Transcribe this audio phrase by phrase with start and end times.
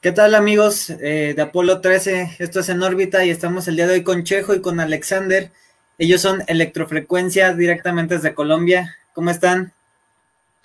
[0.00, 2.36] ¿Qué tal amigos eh, de Apolo 13?
[2.38, 5.50] Esto es en órbita y estamos el día de hoy con Chejo y con Alexander.
[5.98, 8.94] Ellos son Electrofrecuencia directamente desde Colombia.
[9.12, 9.72] ¿Cómo están?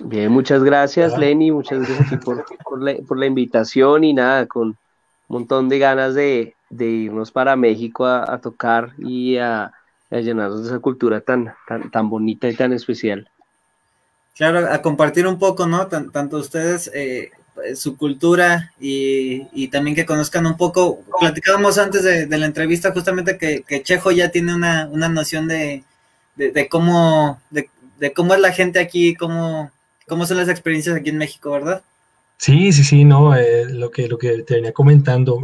[0.03, 4.77] Bien, muchas gracias Lenny, muchas gracias por, por, la, invitación y nada, con un
[5.27, 9.71] montón de ganas de, irnos para México a, tocar y a,
[10.11, 13.27] llenarnos de esa cultura tan, tan, tan bonita y tan especial.
[14.35, 15.87] Claro, a compartir un poco, ¿no?
[15.87, 17.31] tanto ustedes eh,
[17.75, 21.01] su cultura y, también que conozcan un poco.
[21.19, 25.83] Platicábamos antes de, la entrevista justamente que, Chejo ya tiene una, noción de,
[26.69, 29.71] cómo de, cómo es la gente aquí, cómo,
[30.07, 31.83] cómo son las experiencias aquí en México, ¿verdad?
[32.37, 35.39] Sí, sí, sí, no, eh, lo, que, lo que te venía comentando,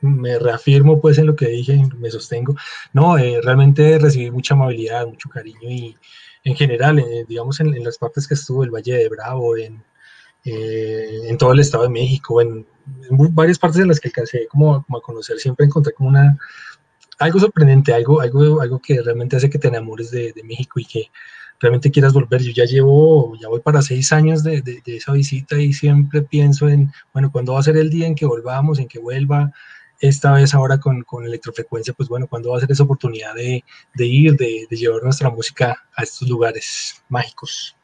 [0.00, 2.54] me reafirmo pues en lo que dije, me sostengo.
[2.92, 5.96] No, eh, realmente recibí mucha amabilidad, mucho cariño y
[6.44, 9.82] en general, digamos en, en, las partes que estuvo, el Valle de Bravo, en,
[10.44, 12.66] eh, en todo el Estado de México, en,
[13.30, 16.36] varias partes en las que alcancé como, a conocer, siempre encontré como una,
[17.18, 21.10] algo sorprendente, algo, algo, algo que realmente hace que te enamores de, México y que
[21.60, 22.42] realmente quieras volver.
[22.42, 26.68] Yo ya llevo, ya voy para seis años de, de, esa visita y siempre pienso
[26.68, 29.52] en, bueno, ¿cuándo va a ser el día en que volvamos, en que vuelva?
[30.00, 33.62] Esta vez ahora con, con electrofrecuencia, pues bueno, ¿cuándo va a ser esa oportunidad de,
[34.04, 37.76] ir, de llevar nuestra música a estos lugares mágicos?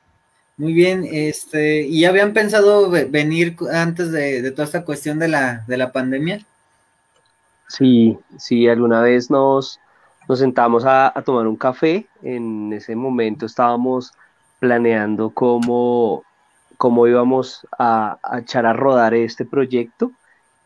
[0.58, 5.76] Muy bien, este, ¿y habían pensado venir antes de, toda esta cuestión de la, de
[5.76, 6.44] la pandemia?
[7.68, 9.78] Sí, sí, alguna vez nos,
[10.28, 12.08] nos sentamos a, tomar un café.
[12.22, 14.12] En ese momento estábamos
[14.58, 16.24] planeando cómo,
[16.76, 20.10] cómo íbamos a, echar a rodar este proyecto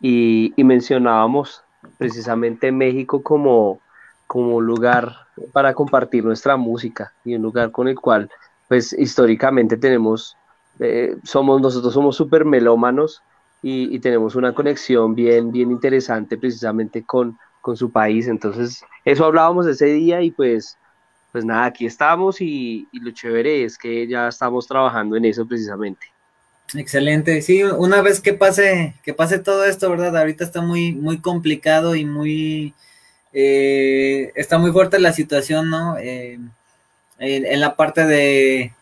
[0.00, 1.62] y, mencionábamos
[1.98, 3.78] precisamente México como,
[4.26, 5.16] como lugar
[5.52, 8.30] para compartir nuestra música y un lugar con el cual
[8.72, 10.34] pues históricamente tenemos,
[10.80, 13.22] eh, somos, nosotros somos súper melómanos
[13.60, 18.28] y, tenemos una conexión bien, bien interesante precisamente con, con su país.
[18.28, 20.78] Entonces, eso hablábamos ese día y pues,
[21.32, 26.06] pues nada, aquí estamos y, lo chévere es que ya estamos trabajando en eso precisamente.
[26.74, 30.16] Excelente, sí, una vez que pase, que pase todo esto, ¿verdad?
[30.16, 32.72] Ahorita está muy, muy complicado y muy,
[33.34, 35.98] eh, está muy fuerte la situación, ¿no?
[35.98, 36.38] Eh,
[37.22, 38.72] en, la parte de,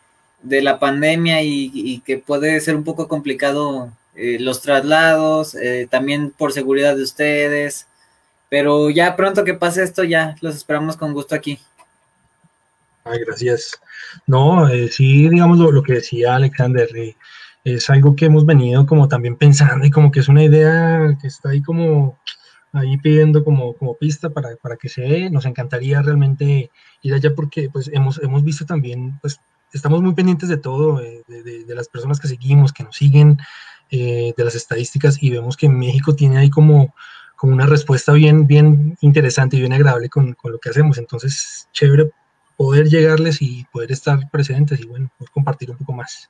[0.43, 6.51] la pandemia y, que puede ser un poco complicado eh, los traslados, eh, también por
[6.51, 7.87] seguridad de ustedes,
[8.49, 11.59] pero ya pronto que pase esto, ya los esperamos con gusto aquí.
[13.03, 13.79] Ay, gracias.
[14.27, 16.89] No, eh, sí, digamos lo, que decía Alexander,
[17.63, 21.27] es algo que hemos venido como también pensando y como que es una idea que
[21.27, 22.19] está ahí como
[22.73, 25.29] ahí pidiendo como, como pista para, para que se dé.
[25.29, 26.71] Nos encantaría realmente
[27.01, 29.39] ir allá porque pues hemos, hemos visto también, pues
[29.73, 33.37] estamos muy pendientes de todo, eh, de, las personas que seguimos, que nos siguen,
[33.89, 36.93] eh, de las estadísticas y vemos que México tiene ahí como,
[37.35, 40.97] como una respuesta bien, bien interesante y bien agradable con, con lo que hacemos.
[40.97, 42.11] Entonces, chévere
[42.55, 46.29] poder llegarles y poder estar presentes y bueno, pues compartir un poco más.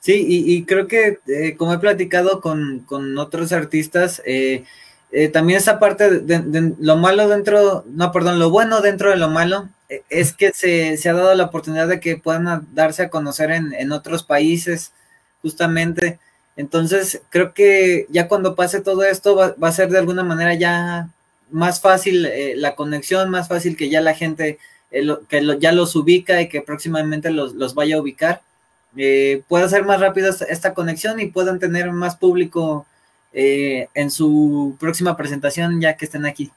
[0.00, 4.64] Sí, y, creo que eh, como he platicado con, con otros artistas, eh,
[5.10, 9.30] eh, también esa parte de, lo malo dentro, no, perdón, lo bueno dentro de lo
[9.30, 13.50] malo eh, es que se, ha dado la oportunidad de que puedan darse a conocer
[13.50, 14.92] en, otros países,
[15.40, 16.18] justamente.
[16.56, 21.08] Entonces, creo que ya cuando pase todo esto va, a ser de alguna manera ya
[21.50, 24.58] más fácil eh, la conexión, más fácil que ya la gente
[24.90, 28.42] que ya los ubica y que próximamente los, vaya a ubicar.
[29.48, 32.86] pueda ser más rápido esta conexión y puedan tener más público
[33.40, 36.50] eh, en su próxima presentación ya que estén aquí.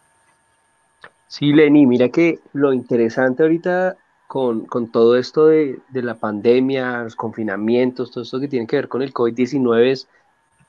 [1.27, 8.09] Sí, Lenny, mira que lo interesante ahorita con, todo esto de, la pandemia, los confinamientos,
[8.09, 10.07] todo esto que tiene que ver con el COVID-19 es,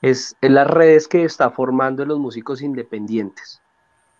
[0.03, 3.59] es, las redes que está formando los músicos independientes.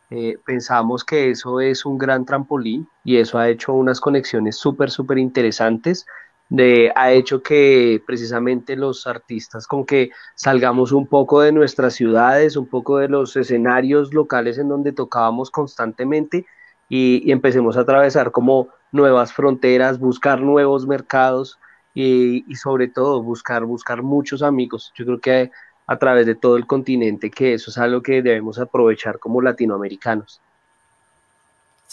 [0.09, 4.89] Eh, pensamos que eso es un gran trampolín y eso ha hecho unas conexiones súper,
[4.89, 6.07] súper interesantes
[6.53, 12.55] de, ha hecho que precisamente los artistas como que salgamos un poco de nuestras ciudades,
[12.57, 16.45] un poco de los escenarios locales en donde tocábamos constantemente
[16.87, 21.57] y, empecemos a atravesar como nuevas fronteras, buscar nuevos mercados
[21.95, 24.93] y, sobre todo buscar, buscar muchos amigos.
[24.95, 25.51] Yo creo que
[25.87, 30.39] a través de todo el continente, que eso es algo que debemos aprovechar como latinoamericanos.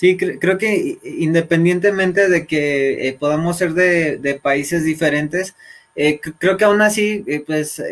[0.01, 5.55] Sí, creo que independientemente de que eh, podamos ser de, países diferentes,
[5.95, 7.83] eh, creo que aún así, eh, pues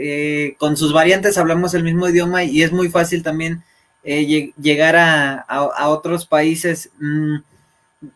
[0.57, 3.63] con sus variantes hablamos el mismo idioma y es muy fácil también
[4.03, 6.91] llegar a, otros países.
[6.99, 7.41] Mm,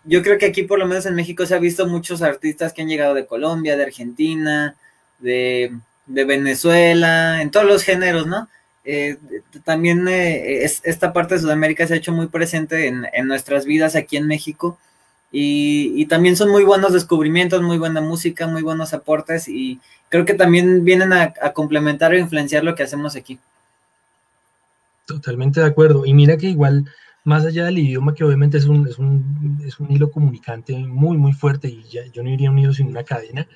[0.05, 2.81] yo creo que aquí, por lo menos en México, se ha visto muchos artistas que
[2.81, 4.75] han llegado de Colombia, de Argentina,
[5.21, 5.71] de
[6.07, 8.49] Venezuela, en todos los géneros, ¿no?
[8.85, 9.17] Eh,
[9.65, 14.17] también eh, esta parte de Sudamérica se ha hecho muy presente en, nuestras vidas aquí
[14.17, 14.79] en México
[15.31, 20.35] y, también son muy buenos descubrimientos, muy buena música, muy buenos aportes y creo que
[20.35, 23.39] también vienen a, complementar o influenciar lo que hacemos aquí.
[25.07, 26.05] Totalmente de acuerdo.
[26.05, 26.85] Y mira que igual,
[27.25, 31.17] más allá del idioma, que obviamente es un, es un, es un hilo comunicante muy,
[31.17, 33.47] muy fuerte y ya, yo no iría unido sin una cadena,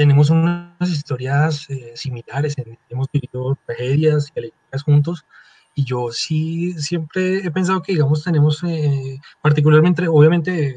[0.00, 2.56] tenemos unas historias eh, similares,
[2.88, 5.26] hemos vivido tragedias y alegrías juntos,
[5.74, 10.74] y yo sí siempre he pensado que, digamos, tenemos, eh, particularmente, obviamente,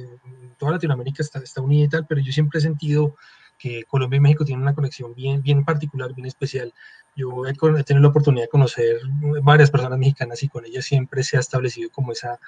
[0.58, 3.16] toda Latinoamérica está, está unida y tal, pero yo siempre he sentido
[3.58, 6.74] que Colombia y México tienen una conexión bien, bien particular, bien especial.
[7.16, 8.98] Yo he, tenido la oportunidad de conocer
[9.42, 12.42] varias personas mexicanas y con ellas siempre se ha establecido como esa,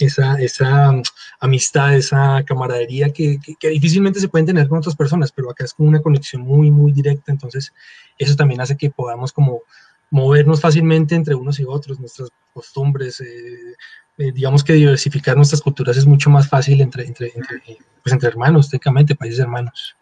[0.00, 1.02] esa, esa mm,
[1.40, 5.74] amistad, esa camaradería que, que, difícilmente se pueden tener con otras personas, pero acá es
[5.74, 7.72] como una conexión muy, muy directa, entonces
[8.18, 9.62] eso también hace que podamos como
[10.10, 13.74] movernos fácilmente entre unos y otros, nuestras costumbres, eh,
[14.18, 17.62] eh, digamos que diversificar nuestras culturas es mucho más fácil entre, entre, entre,
[18.02, 19.96] pues entre hermanos, técnicamente, países hermanos.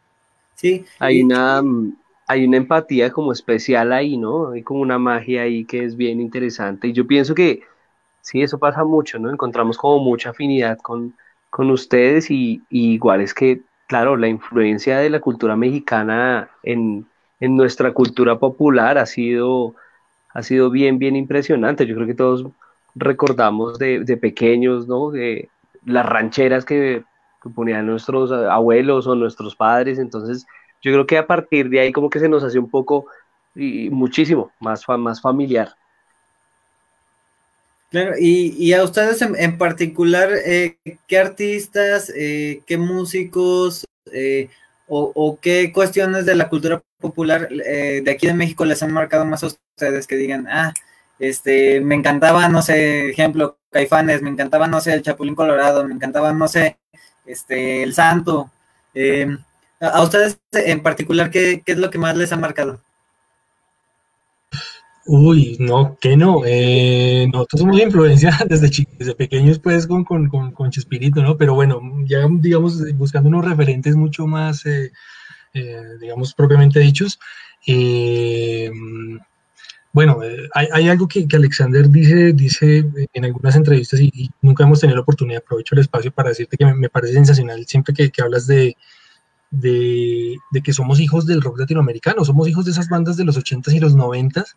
[0.57, 0.85] Sí.
[0.99, 1.63] Hay una,
[2.27, 4.51] hay una empatía como especial ahí, ¿no?
[4.51, 6.89] Hay como una magia ahí que es bien interesante.
[6.89, 7.63] Y yo pienso que
[8.23, 9.31] Sí, eso pasa mucho, ¿no?
[9.31, 11.15] Encontramos como mucha afinidad con,
[11.49, 17.07] con ustedes y, igual es que, claro, la influencia de la cultura mexicana en,
[17.41, 19.75] en nuestra cultura popular ha sido,
[20.35, 21.87] ha sido bien, bien impresionante.
[21.87, 22.47] Yo creo que todos
[22.95, 25.11] recordamos de, de pequeños, ¿no?
[25.11, 25.49] De
[25.85, 27.05] las rancheras que,
[27.55, 29.99] ponían nuestros abuelos o nuestros padres.
[29.99, 30.47] Entonces,
[30.83, 33.07] yo creo que a partir de ahí como que se nos hace un poco
[33.55, 35.75] y muchísimo más, más familiar.
[37.91, 40.79] Claro, y, a ustedes en, particular, eh,
[41.09, 44.49] ¿qué artistas, eh, qué músicos eh,
[44.87, 49.43] o, qué cuestiones de la cultura popular de aquí de México les han marcado más
[49.43, 50.73] a ustedes que digan, ah,
[51.19, 55.95] este, me encantaba, no sé, ejemplo, Caifanes, me encantaba, no sé, el Chapulín Colorado, me
[55.95, 56.79] encantaba, no sé,
[57.27, 58.51] este, el Santo.
[59.81, 62.81] a ustedes en particular, ¿qué, ¿qué es lo que más les ha marcado?
[65.13, 66.43] Uy, no, que no.
[66.47, 71.37] Eh, nosotros somos influencia desde, desde pequeños, pues, con, con, con, Chespirito, ¿no?
[71.37, 74.93] Pero bueno, ya, digamos, buscando unos referentes mucho más, eh,
[75.53, 77.19] eh, digamos, propiamente dichos.
[79.93, 80.21] bueno,
[80.55, 84.95] hay, hay, algo que, que, Alexander dice, dice en algunas entrevistas y, nunca hemos tenido
[84.95, 88.47] la oportunidad, aprovecho el espacio para decirte que me, parece sensacional siempre que, que hablas
[88.47, 88.77] de,
[89.51, 93.37] de, de, que somos hijos del rock latinoamericano, somos hijos de esas bandas de los
[93.37, 94.55] 80s y los 90s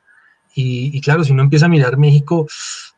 [0.53, 2.47] y, claro, si uno empieza a mirar México,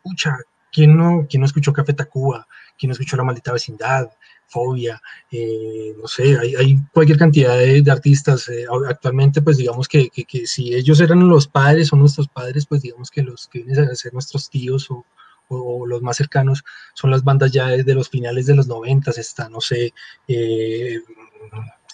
[0.03, 0.37] pucha,
[0.71, 2.47] ¿quién no, quién no escuchó Café Tacuba?
[2.77, 4.09] ¿Quién no escuchó La Maldita Vecindad?
[4.47, 8.47] Fobia, eh, no sé, hay, hay, cualquier cantidad de, artistas.
[8.49, 12.81] Eh, actualmente, pues digamos que, que, si ellos eran los padres o nuestros padres, pues
[12.81, 15.03] digamos que los que vienen a ser nuestros tíos o,
[15.47, 16.63] o los más cercanos
[16.93, 19.93] son las bandas ya de, los finales de los noventas, está, no sé,
[20.27, 20.99] eh,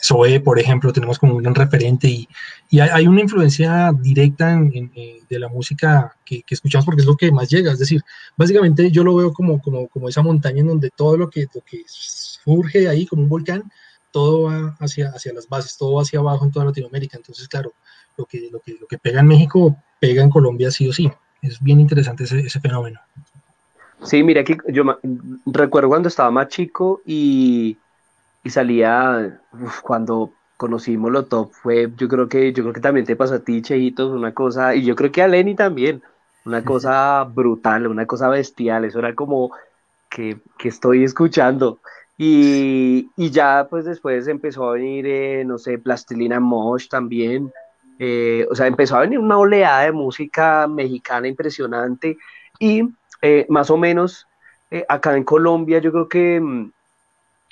[0.04, 2.28] Zoe, por ejemplo, tenemos como un gran referente y,
[2.70, 7.16] y hay, una influencia directa en, eh, de la música que, escuchamos porque es lo
[7.16, 7.72] que más llega.
[7.72, 8.02] Es decir,
[8.36, 11.62] básicamente yo lo veo como, como, como esa montaña en donde todo lo que, lo
[11.62, 13.72] que surge ahí como un volcán,
[14.12, 17.18] todo va hacia, hacia las bases, todo va hacia abajo en toda Latinoamérica.
[17.18, 17.74] Entonces, claro,
[18.18, 21.12] lo que, lo que, lo que pega en México pega en Colombia sí o sí.
[21.42, 23.00] Es bien interesante ese, ese fenómeno.
[24.04, 24.84] Sí, mira que yo
[25.46, 27.78] recuerdo cuando estaba más chico y
[28.44, 29.40] y salía
[29.84, 33.40] cuando conocimos lo top fue yo creo que yo creo que también te pasó a
[33.40, 36.04] ti Chejitos una cosa y yo creo que a Lenny también
[36.46, 39.52] una cosa brutal una cosa bestial eso era como
[40.10, 41.80] que, que estoy escuchando.
[42.18, 47.52] Y, y, ya pues después empezó a venir eh, no sé Plastilina Mosh también
[47.98, 52.18] eh, o sea empezó a venir una oleada de música mexicana impresionante
[52.60, 52.84] y
[53.24, 54.28] eh, más o menos
[54.88, 56.72] acá en Colombia yo creo que mm,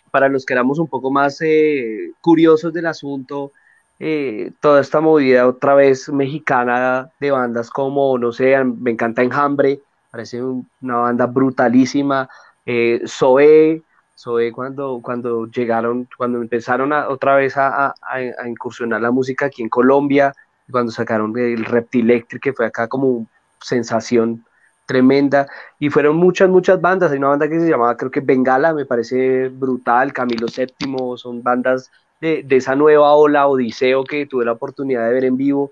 [0.09, 3.51] para los que éramos un poco más eh, curiosos del asunto,
[3.99, 9.81] eh, toda esta movida otra vez mexicana de bandas como, no sé, me encanta Enjambre,
[10.11, 12.29] parece una banda brutalísima,
[12.65, 13.83] eh, Zoe,
[14.17, 19.61] Zoe cuando, cuando llegaron, cuando empezaron a, otra vez a, a, incursionar la música aquí
[19.61, 20.33] en Colombia,
[20.71, 23.27] cuando sacaron el Reptilectric, que fue acá como
[23.59, 24.45] sensación
[24.89, 25.48] tremenda.
[25.77, 27.12] Y fueron muchas, muchas bandas.
[27.12, 31.43] Hay una banda que se llamaba, creo que Bengala, me parece brutal, Camilo VII, son
[31.43, 35.72] bandas de, de esa nueva ola, Odiseo, que tuve la oportunidad de ver en vivo.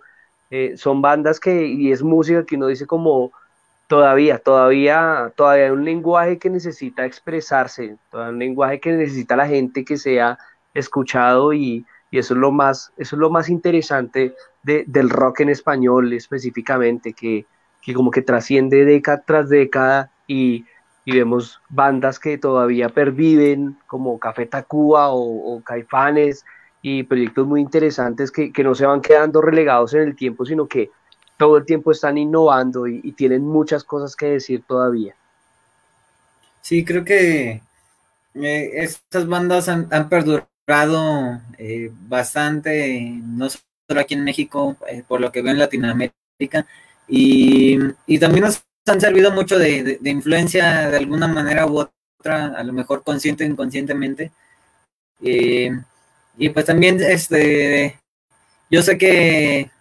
[0.52, 3.32] Eh, son bandas que, y es música que uno dice como,
[3.88, 9.48] todavía, todavía, todavía hay un lenguaje que necesita expresarse, todavía un lenguaje que necesita la
[9.48, 10.38] gente que sea
[10.74, 15.42] escuchado y, y eso es lo más, eso es lo más interesante de, del rock
[15.42, 17.48] en español específicamente, que,
[17.88, 20.66] que como que trasciende década tras década y,
[21.06, 26.44] vemos bandas que todavía perviven, como Café Tacuba o, Caifanes,
[26.82, 30.92] y proyectos muy interesantes que, no se van quedando relegados en el tiempo, sino que
[31.38, 35.16] todo el tiempo están innovando y, tienen muchas cosas que decir todavía.
[36.60, 37.62] Sí, creo que
[38.34, 45.32] eh, estas bandas han, perdurado eh, bastante, no solo aquí en México, eh, por lo
[45.32, 46.68] que veo en Latinoamérica,
[47.08, 47.78] y,
[48.20, 53.04] también nos han servido mucho de, influencia de alguna manera u otra, a lo mejor
[53.04, 54.32] consciente o inconscientemente.
[55.20, 58.00] y pues también, este,
[58.70, 59.72] yo sé que,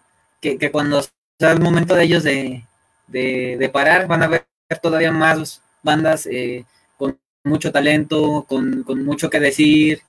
[0.41, 2.65] que, cuando sea el momento de ellos de,
[3.09, 4.47] de, parar, van a ver
[4.83, 6.65] todavía más bandas eh,
[6.97, 10.01] con mucho talento, con, con, mucho que decir.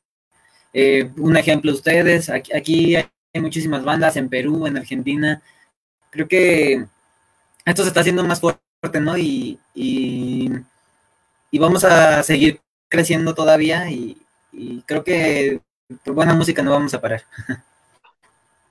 [0.74, 5.42] Eh, un ejemplo, ustedes, aquí, aquí hay muchísimas bandas en Perú, en Argentina.
[6.12, 6.86] Creo que
[7.72, 9.18] esto se está haciendo más fuerte, ¿no?
[9.18, 10.50] Y, y,
[11.60, 14.18] vamos a seguir creciendo todavía y,
[14.86, 15.60] creo que
[16.04, 17.24] por buena música no vamos a parar.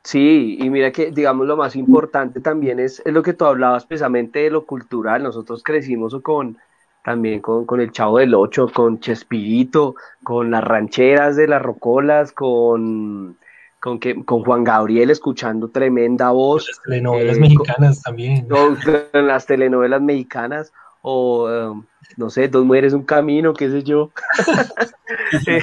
[0.03, 3.87] Sí, y mira que, digamos, lo más importante también es, es lo que tú hablabas
[3.87, 5.23] precisamente de lo cultural.
[5.23, 6.59] Nosotros crecimos con
[7.05, 12.33] también con, con el Chavo del Ocho, con Chespirito, con las rancheras de las Rocolas,
[12.33, 13.37] con
[13.87, 16.66] con, que, con Juan Gabriel escuchando tremenda voz.
[16.66, 18.49] Las telenovelas eh, mexicanas también.
[18.49, 18.76] Con,
[19.28, 21.85] las telenovelas mexicanas, o um,
[22.16, 24.11] no sé, Dos Mujeres, un Camino, qué sé yo,
[25.47, 25.62] que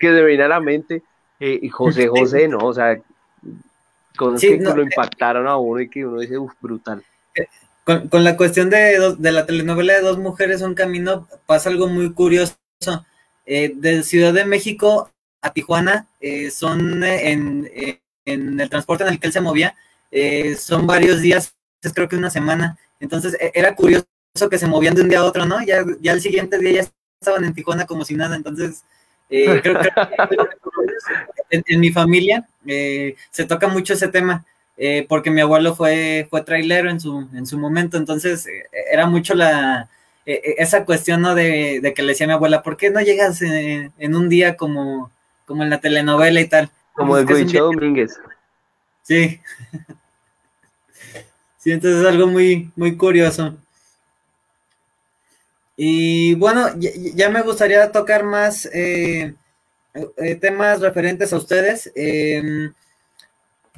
[0.00, 1.02] se viene a la mente.
[1.40, 2.58] Eh, y José José, ¿no?
[2.58, 3.00] O sea,
[4.16, 7.02] cosas que lo eh, impactaron a uno y que uno dice, uff, brutal.
[7.82, 12.12] Con, la cuestión de, de la telenovela de Dos Mujeres, un Camino, pasa algo muy
[12.12, 12.54] curioso.
[13.44, 15.10] de Ciudad de México
[15.42, 17.70] a Tijuana, eh, son eh, en,
[18.24, 19.74] en, el transporte en el que él se movía,
[20.10, 21.54] eh, son varios días,
[21.94, 22.78] creo que una semana.
[23.00, 24.06] Entonces e, era curioso
[24.50, 25.62] que se movían de un día a otro, ¿no?
[25.62, 28.36] Ya, ya el siguiente día ya estaban en Tijuana como si nada.
[28.36, 28.84] Entonces,
[29.28, 29.90] creo, que
[31.50, 32.46] en, mi familia
[33.30, 34.44] se toca mucho ese tema.
[35.08, 38.46] porque mi abuelo fue, fue trailero en su, en su momento, entonces
[38.90, 39.88] era mucho la,
[40.24, 41.34] esa cuestión ¿no?
[41.34, 44.56] de, de, que le decía a mi abuela, ¿por qué no llegas en un día
[44.56, 45.10] como,
[45.50, 46.70] como en la telenovela y tal.
[46.92, 48.20] Como el Huicho Domínguez.
[49.02, 49.40] Sí.
[51.58, 53.56] sí, entonces es algo muy, muy curioso.
[55.76, 59.34] Y bueno, ya, me gustaría tocar más eh,
[59.94, 61.90] eh, temas referentes a ustedes.
[61.96, 62.72] Em,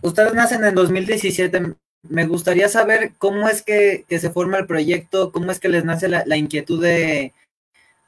[0.03, 1.75] ustedes nacen en 2017.
[2.03, 6.11] Me gustaría saber cómo es que, se forma el proyecto, cómo es que les nace
[6.11, 7.33] la inquietud de,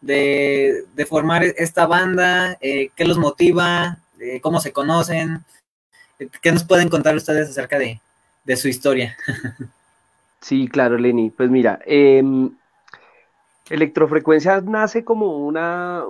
[0.04, 5.44] de, formar esta banda, eh, qué los motiva, eh, cómo se conocen,
[6.42, 8.00] qué nos pueden contar ustedes acerca de,
[8.56, 9.16] su historia.
[10.40, 11.30] Sí, claro, Lenny.
[11.30, 12.50] Pues mira, em,
[13.70, 16.04] Electrofrecuencia nace como una,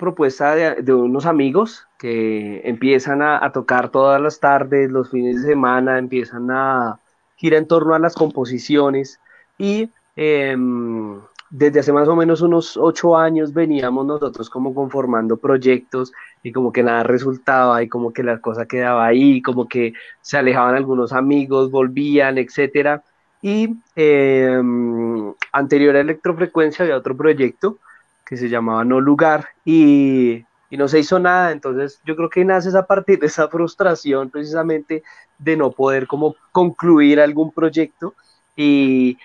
[0.00, 5.98] propuesta de, unos amigos que empiezan a, tocar todas las tardes, los fines de semana,
[5.98, 6.98] empiezan a
[7.36, 9.20] girar en torno a las composiciones
[9.58, 16.12] y em, desde hace más o menos unos ocho años veníamos nosotros como conformando proyectos
[16.42, 20.36] y como que nada resultaba y como que la cosa quedaba ahí, como que se
[20.36, 23.02] alejaban algunos amigos, volvían, etcétera.
[23.40, 27.78] Y em, anterior a Electrofrecuencia había otro proyecto
[28.26, 31.52] que se llamaba No Lugar y, y no se hizo nada.
[31.52, 35.02] Entonces yo creo que nace a partir de esa frustración precisamente
[35.38, 38.14] de no poder como concluir algún proyecto
[38.56, 39.16] y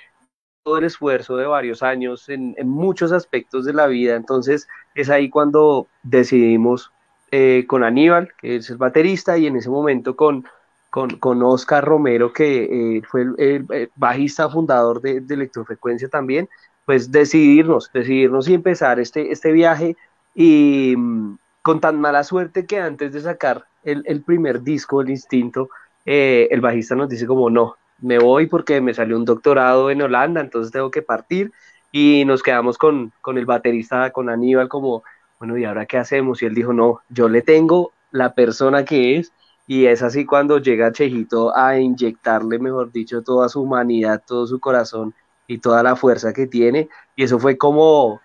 [0.64, 4.16] todo el esfuerzo de varios años en, muchos aspectos de la vida.
[4.16, 6.92] Entonces es ahí cuando decidimos
[7.32, 10.46] eh, con Aníbal, que es el baterista, y en ese momento con,
[10.90, 16.48] con, Oscar Romero, que eh, fue el, bajista fundador de, Electrofrecuencia también,
[16.86, 19.98] pues decidirnos, decidirnos y empezar este, este viaje
[20.36, 25.70] y mm, con tan mala suerte que antes de sacar el, primer disco, El Instinto,
[26.06, 30.02] eh, el bajista nos dice como no, me voy porque me salió un doctorado en
[30.02, 31.52] Holanda, entonces tengo que partir.
[31.92, 35.04] Y nos quedamos con, con el baterista, con Aníbal, como,
[35.40, 36.42] bueno, ¿y ahora qué hacemos?
[36.42, 39.32] Y él dijo, no, yo le tengo la persona que es
[39.68, 44.60] y es así cuando llega Chejito a inyectarle, mejor dicho, toda su humanidad, todo su
[44.60, 45.14] corazón
[45.48, 48.22] y toda la fuerza que tiene y eso fue como,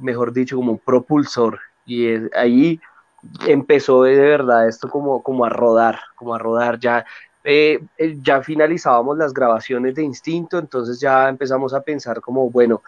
[0.00, 1.60] mejor dicho, como un propulsor.
[1.84, 2.06] Y
[2.36, 2.80] ahí
[3.46, 7.04] empezó de verdad esto como, como a rodar, como a rodar ya
[7.48, 12.82] eh, eh, ya finalizábamos las grabaciones de Instinto, entonces ya empezamos a pensar como, bueno,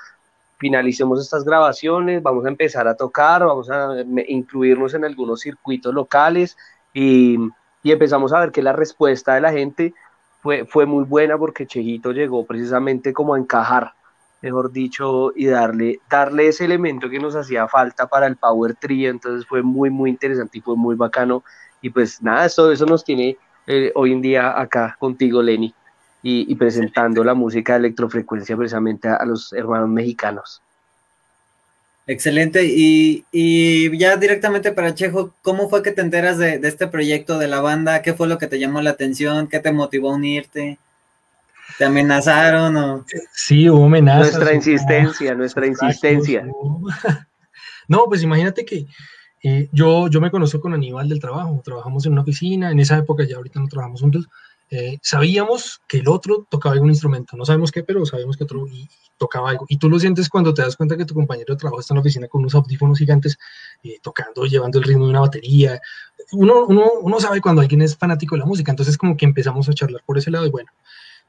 [0.58, 3.94] finalicemos estas grabaciones, vamos a empezar a tocar, vamos a
[4.26, 6.56] incluirnos en algunos circuitos locales
[6.92, 7.38] y,
[7.84, 9.94] empezamos a ver que la respuesta de la gente
[10.42, 13.92] fue, fue muy buena porque Chejito llegó precisamente como a encajar,
[14.42, 19.10] mejor dicho, y darle, darle ese elemento que nos hacía falta para el Power Trio,
[19.10, 21.44] entonces fue muy, muy interesante y fue muy bacano.
[21.80, 23.38] Y pues nada, todo eso nos tiene
[23.68, 25.74] eh, hoy en día acá contigo, Lenny,
[26.22, 30.62] y, presentando la música de electrofrecuencia precisamente a los hermanos mexicanos.
[32.06, 32.64] Excelente.
[32.64, 33.24] Y,
[33.98, 38.00] ya directamente para Chejo, ¿cómo fue que te enteras de, este proyecto de la banda?
[38.00, 39.48] ¿Qué fue lo que te llamó la atención?
[39.48, 40.78] ¿Qué te motivó a unirte?
[41.76, 43.04] ¿Te amenazaron o...?
[43.32, 44.32] Sí, hubo amenazas.
[44.32, 46.46] Nuestra insistencia, nuestra insistencia.
[47.90, 48.86] No, pues imagínate que
[49.42, 52.98] eh, yo, yo me conozco con Aníbal del trabajo, trabajamos en una oficina, en esa
[52.98, 54.28] época ya ahorita no trabajamos juntos,
[54.70, 58.66] eh, sabíamos que el otro tocaba algún instrumento, no sabemos qué, pero sabemos que otro
[58.66, 59.66] y, tocaba algo.
[59.68, 61.96] Y tú lo sientes cuando te das cuenta que tu compañero de trabajo está en
[61.96, 63.36] la oficina con unos audífonos gigantes,
[63.82, 65.80] eh, tocando, llevando el ritmo de una batería.
[66.32, 69.68] Uno, uno, uno sabe cuando alguien es fanático de la música, entonces como que empezamos
[69.68, 70.70] a charlar por ese lado y bueno,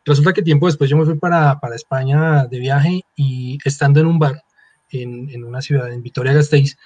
[0.06, 4.06] resulta que tiempo después yo me fui para, para España de viaje y estando en
[4.06, 4.44] un bar
[4.92, 6.78] en, en una ciudad, en Vitoria-Gasteiz,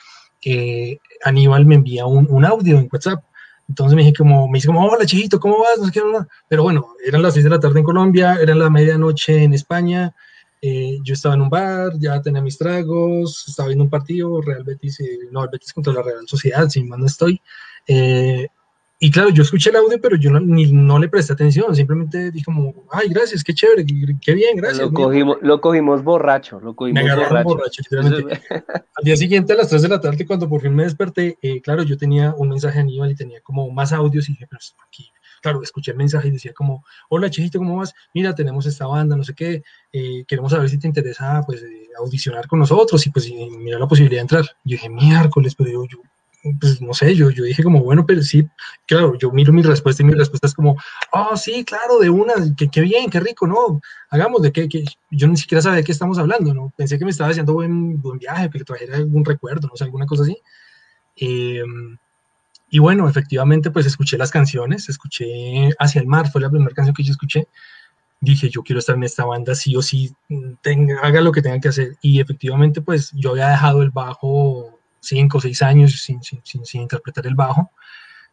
[0.45, 3.23] eh, Aníbal me envía un, audio en WhatsApp
[3.69, 5.79] entonces me dije como, me dice como, hola chiquito, ¿cómo vas?
[5.79, 6.27] No sé qué, no.
[6.49, 10.13] Pero bueno, eran las 6 de la tarde en Colombia, eran la medianoche en España,
[10.61, 14.63] eh, yo estaba en un bar, ya tenía mis tragos, estaba viendo un partido, Real
[14.63, 14.97] Betis,
[15.31, 17.41] no, el Betis contra la Real Sociedad, si mal no estoy.
[17.87, 18.47] Eh,
[19.03, 22.31] y claro, yo escuché el audio, pero yo no, ni, no le presté atención, simplemente
[22.31, 24.79] dije como, ay, gracias, qué chévere, qué, bien, gracias.
[24.79, 27.43] Lo cogimos, lo cogimos borracho, lo cogimos me borracho.
[27.43, 27.81] borracho
[28.95, 31.59] Al día siguiente, a las 3 de la tarde, cuando por fin me desperté, eh,
[31.59, 34.61] claro, yo tenía un mensaje a Aníbal y tenía como más audios y dije, pero
[34.87, 37.93] aquí, claro, escuché el mensaje y decía como, hola, Chejito, ¿cómo vas?
[38.13, 41.89] Mira, tenemos esta banda, no sé qué, eh, queremos saber si te interesa, pues, eh,
[41.99, 44.45] audicionar con nosotros y pues, mira la posibilidad de entrar.
[44.63, 45.97] Yo dije, miércoles, pero yo, yo
[46.59, 48.47] pues no sé, yo, yo dije como, bueno, pero sí,
[48.85, 50.75] claro, yo miro mi respuesta y mi respuesta es como,
[51.11, 53.81] oh, sí, claro, de una, qué bien, qué rico, ¿no?
[54.09, 56.73] Hagamos de qué, que yo ni siquiera sabía de qué estamos hablando, ¿no?
[56.75, 60.05] Pensé que me estaba haciendo buen, buen viaje, que trajera algún recuerdo, no sé, alguna
[60.05, 60.37] cosa así.
[61.15, 61.97] Em,
[62.69, 66.95] y bueno, efectivamente, pues escuché las canciones, escuché Hacia el Mar, fue la primera canción
[66.95, 67.47] que yo escuché.
[68.19, 70.13] Dije, yo quiero estar en esta banda, sí o sí,
[70.61, 71.97] tenga, haga lo que tenga que hacer.
[72.01, 74.72] Y efectivamente, pues yo había dejado el bajo
[75.03, 77.71] cinco o seis años sin, sin, sin, interpretar el bajo.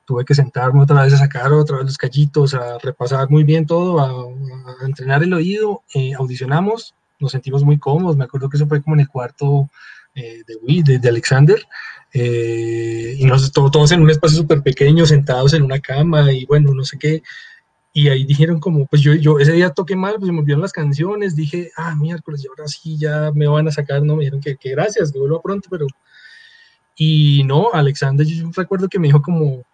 [0.05, 3.67] Tuve que sentarme otra vez a sacar otra vez los callitos, a repasar muy bien
[3.67, 5.83] todo, a, entrenar el oído.
[5.95, 8.17] Eh, audicionamos, nos sentimos muy cómodos.
[8.17, 9.69] Me acuerdo que eso fue como en el cuarto
[10.15, 11.65] eh, de, de, de, Alexander.
[12.13, 16.73] Eh, y nos, todos en un espacio súper pequeño, sentados en una cama y bueno,
[16.75, 17.23] no sé qué.
[17.93, 20.73] Y ahí dijeron como, pues yo, yo ese día toqué mal, pues me olvidaron las
[20.73, 24.41] canciones, dije, ah, miércoles, y ahora sí ya me van a sacar, no, me dijeron
[24.41, 25.87] que, que gracias, que vuelva pronto, pero
[26.97, 29.65] y no, Alexander, yo recuerdo que me dijo como,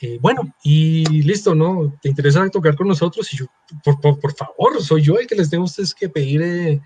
[0.00, 1.94] eh, bueno, y listo, ¿no?
[2.02, 3.32] ¿Te interesa tocar con nosotros?
[3.32, 3.46] Y yo,
[3.84, 6.80] por, por, favor, soy yo el que les tengo a ustedes que pedir eh,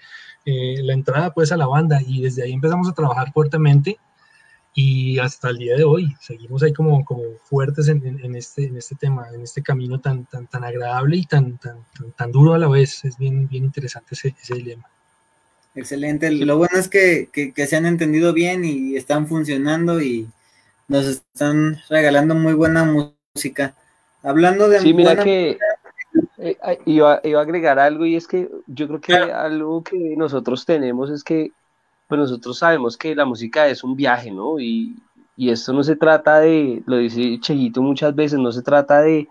[0.45, 2.01] eh, la entrada pues a la banda.
[2.07, 3.99] Y desde ahí empezamos a trabajar fuertemente
[4.75, 8.77] y hasta el día de hoy seguimos ahí como, como fuertes en, en, este, en
[8.77, 11.79] este tema, en este camino tan, tan, tan agradable y tan, tan,
[12.15, 13.05] tan, duro a la vez.
[13.05, 14.89] Es bien, bien interesante ese dilema.
[15.79, 16.33] Excelente.
[16.33, 20.29] Lo bueno es que, se han entendido bien y están funcionando y
[20.89, 23.75] nos están regalando muy buena música.
[24.25, 24.81] Hablando de...
[24.81, 25.57] Sí, mira que
[26.39, 31.11] eh, iba, a agregar algo y es que yo creo que algo que nosotros tenemos
[31.11, 31.53] es que
[32.09, 34.59] pues nosotros sabemos que la música es un viaje, ¿no?
[34.59, 34.97] Y,
[35.37, 39.29] y esto no se trata de, lo dice Chejito muchas veces, no se trata de,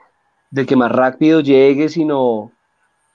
[0.51, 2.53] de que más rápido llegue, sino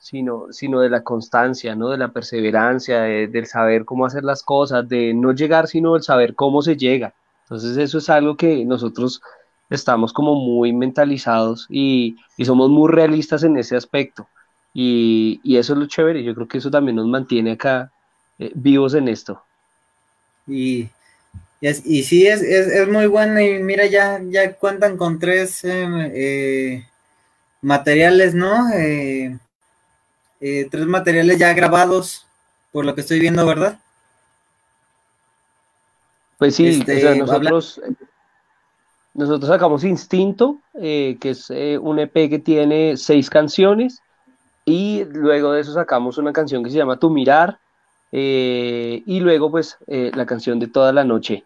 [0.02, 1.90] sino, sino de la constancia, ¿no?
[1.90, 6.34] De la perseverancia, del saber cómo hacer las cosas, de no llegar, sino del saber
[6.34, 7.14] cómo se llega.
[7.44, 9.22] Entonces eso es algo que nosotros
[9.70, 14.26] estamos como muy mentalizados y, somos muy realistas en ese aspecto.
[14.74, 17.92] Y, eso es lo chévere, yo creo que eso también nos mantiene acá
[18.40, 19.40] eh, vivos en esto.
[20.48, 20.88] Y,
[21.60, 26.84] y, sí, es, es, muy bueno y mira, ya, ya cuentan con tres em, eh,
[27.60, 28.68] materiales, ¿no?
[30.44, 32.26] Eh, tres materiales ya grabados,
[32.72, 33.78] por lo que estoy viendo, ¿verdad?
[36.36, 37.80] Pues sí, este, nosotros,
[39.14, 44.02] nosotros sacamos Instinto, eh, que es eh, un EP que tiene seis canciones,
[44.64, 47.60] y luego de eso sacamos una canción que se llama Tu Mirar,
[48.10, 51.44] y luego pues la canción de Toda la Noche,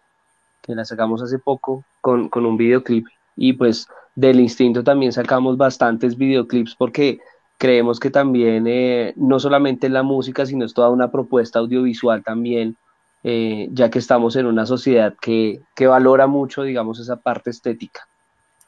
[0.63, 3.05] que la sacamos hace poco con, con un videoclip,
[3.35, 7.19] y pues del Instinto también sacamos bastantes videoclips porque
[7.57, 12.77] creemos que también eh, no solamente la música, sino es toda una propuesta audiovisual también,
[13.23, 18.07] eh, ya que estamos en una sociedad que, valora mucho, digamos, esa parte estética.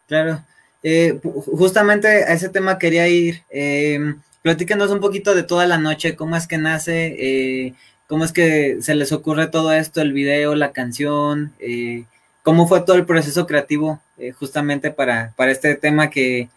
[0.07, 0.43] Claro,
[0.81, 1.19] Eh,
[1.57, 3.43] justamente a ese tema quería ir.
[3.49, 3.99] Eh,
[4.41, 7.73] platícanos un poquito de toda la noche, cómo es que nace, eh,
[8.07, 12.05] cómo es que se les ocurre todo esto, el video, la canción, eh,
[12.43, 13.99] cómo fue todo el proceso creativo
[14.39, 16.49] justamente para, para, este tema que,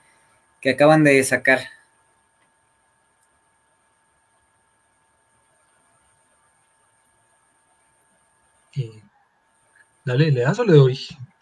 [0.60, 1.60] que acaban de sacar.
[10.04, 10.98] Dale, ¿le das o le doy?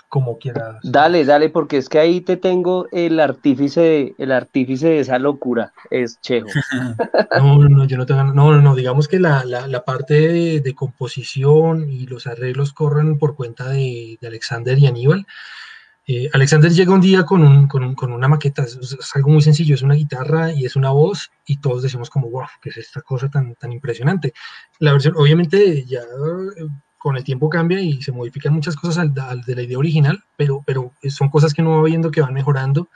[0.09, 0.77] Como quieras.
[0.83, 5.73] Dale, dale, porque es que ahí te tengo el artífice, el artífice de esa locura,
[5.91, 6.49] es Chejo.
[7.39, 10.15] No, no, no, yo no tengo, no, no, no, digamos que la, la, la parte
[10.15, 15.27] de, de, composición y los arreglos corren por cuenta de, de Alexander y Aníbal.
[16.13, 19.31] Eh, Alexander llega un día con, un, con, un, con una maqueta, es, es, algo
[19.31, 22.71] muy sencillo, es una guitarra y es una voz, y todos decimos como, wow, ¿qué
[22.71, 24.33] es esta cosa tan, tan impresionante?
[24.81, 26.01] La versión, obviamente, ya
[27.01, 30.23] con el tiempo cambia y se modifican muchas cosas al, al, de la idea original,
[30.37, 32.91] pero, pero son cosas que uno va viendo que van mejorando.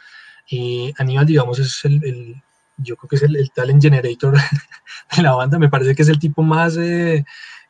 [0.50, 2.42] Eh, Aníbal, digamos, es el, el,
[2.76, 4.34] yo creo que es el, el, talent generator
[5.16, 7.24] de la banda, me parece que es el tipo más eh,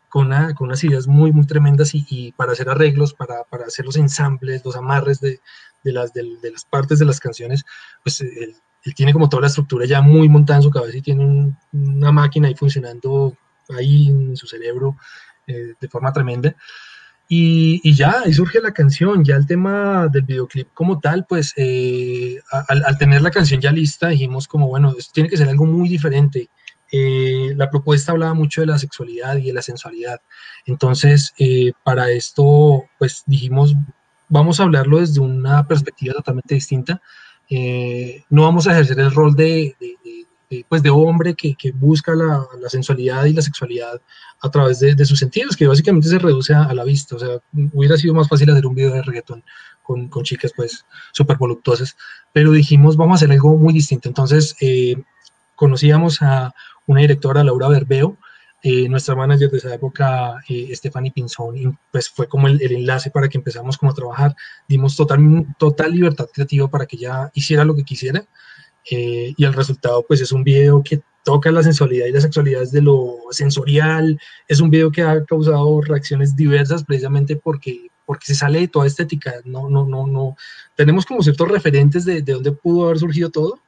[0.08, 3.66] con, una, con, unas ideas muy, muy tremendas y, y para hacer arreglos, para, para,
[3.66, 5.38] hacer los ensambles, los amarres de,
[5.84, 7.64] de las, de, de, las partes de las canciones,
[8.02, 11.02] pues él, él, tiene como toda la estructura ya muy montada en su cabeza y
[11.02, 13.36] tiene un, una máquina ahí funcionando
[13.68, 14.96] ahí en su cerebro
[15.46, 16.54] eh, de forma tremenda.
[17.28, 21.54] Y, y, ya, ahí surge la canción, ya el tema del videoclip como tal, pues
[21.56, 25.48] eh, al, al, tener la canción ya lista, dijimos como, bueno, esto tiene que ser
[25.48, 26.50] algo muy diferente.
[26.96, 30.20] Eh, la propuesta hablaba mucho de la sexualidad y de la sensualidad.
[30.64, 33.74] Entonces, eh, para esto, pues dijimos,
[34.28, 37.02] vamos a hablarlo desde una perspectiva totalmente distinta.
[37.50, 40.23] Eh, no vamos a ejercer el rol de, de, de
[40.68, 44.00] pues de hombre que, que busca la, la, sensualidad y la sexualidad
[44.40, 47.16] a través de, de, sus sentidos, que básicamente se reduce a, a, la vista.
[47.16, 47.38] O sea,
[47.72, 49.42] hubiera sido más fácil hacer un video de reggaetón
[49.82, 51.96] con, con chicas pues súper voluptuosas,
[52.32, 54.08] pero dijimos, vamos a hacer algo muy distinto.
[54.08, 54.96] Entonces, eh,
[55.54, 56.52] conocíamos a
[56.86, 58.18] una directora, Laura Berbeo,
[58.62, 62.72] eh, nuestra manager de esa época, eh, Stephanie Pinzón, y pues fue como el, el,
[62.72, 64.34] enlace para que empezamos como a trabajar,
[64.66, 68.24] dimos total, total libertad creativa para que ella hiciera lo que quisiera,
[68.90, 72.60] eh, y el resultado pues es un video que toca la sensualidad y la sexualidad
[72.60, 78.34] desde lo sensorial, es un video que ha causado reacciones diversas precisamente porque, porque se
[78.34, 80.36] sale de toda estética, no, no, no, no,
[80.76, 83.58] tenemos como ciertos referentes de, de dónde pudo haber surgido todo,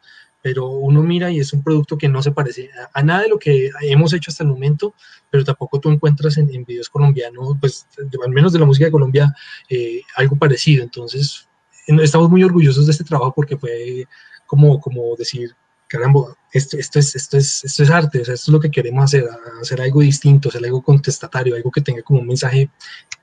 [0.43, 3.29] pero uno mira y es un producto que no se parece a, a nada de
[3.31, 4.95] lo que hemos hecho hasta el momento,
[5.31, 8.85] pero tampoco tú encuentras en, en videos colombianos, pues de, al menos de la música
[8.85, 9.35] de Colombia,
[9.71, 11.49] eh, algo parecido, entonces
[11.87, 14.07] estamos muy orgullosos de este trabajo porque fue
[14.47, 15.55] como, como decir,
[15.89, 18.71] caramba, esto, esto, es, esto, es, esto es arte, o sea, esto es lo que
[18.71, 19.25] queremos hacer,
[19.61, 22.71] hacer algo distinto, hacer algo contestatario, algo que tenga como un mensaje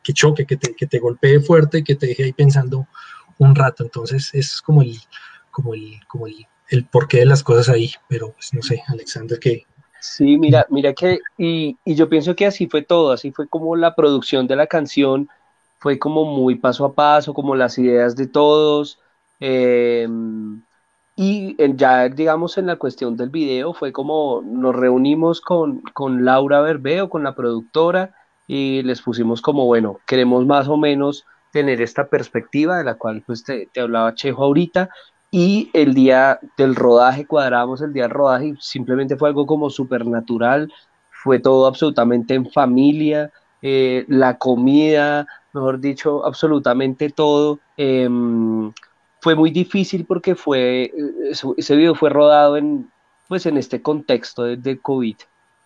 [0.03, 2.87] que choque, que te, que te golpee fuerte, que te deje ahí pensando
[3.37, 3.83] un rato.
[3.83, 4.97] Entonces, es como el,
[5.51, 9.39] como el, como el, el porqué de las cosas ahí, pero pues no sé, Alexander,
[9.39, 9.65] ¿qué?
[9.99, 13.75] Sí, mira, mira que, y, y yo pienso que así fue todo, así fue como
[13.77, 15.29] la producción de la canción,
[15.79, 18.99] fue como muy paso a paso, como las ideas de todos,
[19.39, 20.07] eh,
[21.15, 26.61] y ya, digamos, en la cuestión del video fue como nos reunimos con, con Laura
[26.61, 28.15] Berbeo, con la productora,
[28.47, 33.23] y les pusimos como, bueno, queremos más o menos tener esta perspectiva de la cual
[33.25, 34.89] pues te, te hablaba Chejo ahorita,
[35.29, 39.69] y el día del rodaje, cuadramos el día del rodaje y simplemente fue algo como
[39.69, 40.71] supernatural,
[41.09, 47.59] fue todo absolutamente en familia, eh, la comida, mejor dicho, absolutamente todo.
[47.77, 48.09] Eh,
[49.23, 50.91] fue muy difícil porque fue,
[51.55, 52.91] ese video fue rodado en,
[53.29, 55.15] pues en este contexto de, COVID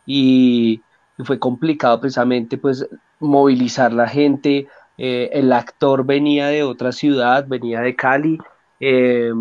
[0.06, 0.82] y,
[1.26, 2.88] fue complicado precisamente pues
[3.20, 4.68] movilizar la gente,
[5.00, 8.38] eh, el actor venía de otra ciudad, venía de Cali,
[8.80, 9.32] eh,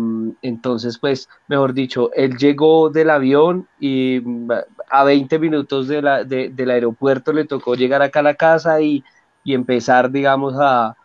[0.41, 4.23] entonces pues mejor dicho, él llegó del avión y
[4.89, 9.03] a 20 minutos de del aeropuerto le tocó llegar acá a la casa y,
[9.43, 10.95] y empezar digamos a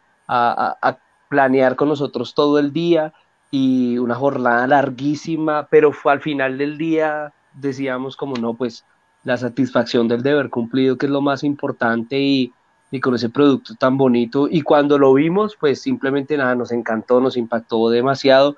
[1.33, 3.15] planear con nosotros todo el día
[3.51, 8.85] y una jornada larguísima, pero fue al final del día decíamos como no, pues
[9.25, 12.53] la satisfacción del deber cumplido, que es lo más importante y,
[12.91, 14.47] y con ese producto tan bonito.
[14.51, 18.55] Y cuando lo vimos, pues simplemente nada, nos encantó, nos impactó demasiado.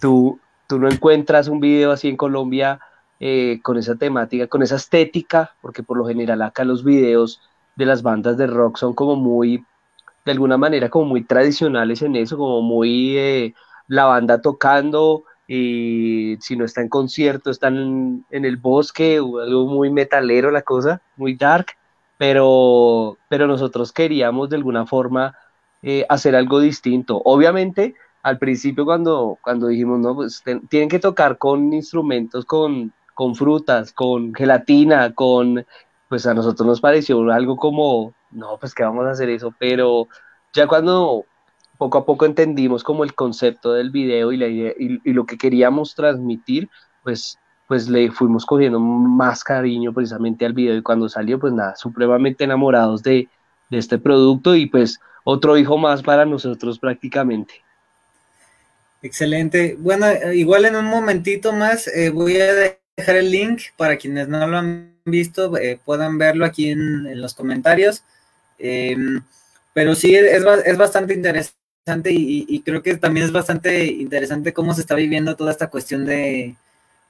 [0.00, 2.80] Tú, tú no encuentras un video así en Colombia
[3.20, 7.42] eh, con esa temática, con esa estética, porque por lo general acá los videos
[7.76, 9.62] de las bandas de rock son como muy
[10.24, 13.54] de alguna manera como muy tradicionales en eso, como muy eh,
[13.88, 19.66] la banda tocando y si no está en concierto, están en, el bosque o algo
[19.66, 21.66] muy metalero la cosa, muy dark,
[22.16, 25.36] pero, pero nosotros queríamos de alguna forma
[25.82, 27.20] eh, hacer algo distinto.
[27.24, 33.34] Obviamente al principio cuando, cuando dijimos, no, pues tienen que tocar con instrumentos, con, con
[33.34, 35.66] frutas, con gelatina, con,
[36.08, 40.08] pues a nosotros nos pareció algo como, no, pues que vamos a hacer eso, pero
[40.52, 41.24] ya cuando
[41.78, 45.94] poco a poco entendimos como el concepto del video y, la y, lo que queríamos
[45.94, 46.68] transmitir,
[47.02, 51.76] pues, pues le fuimos cogiendo más cariño precisamente al video y cuando salió, pues nada,
[51.76, 53.28] supremamente enamorados de,
[53.70, 57.54] de este producto y pues otro hijo más para nosotros prácticamente.
[59.02, 59.76] Excelente.
[59.78, 62.54] Bueno, igual en un momentito más eh, voy a
[62.96, 67.34] dejar el link para quienes no lo han visto, eh, puedan verlo aquí en, los
[67.34, 68.02] comentarios.
[68.58, 69.22] Em,
[69.72, 71.54] pero sí, es, es bastante interesante
[72.10, 76.56] y, creo que también es bastante interesante cómo se está viviendo toda esta cuestión de,